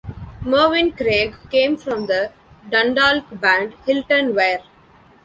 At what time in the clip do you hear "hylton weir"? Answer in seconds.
3.85-4.61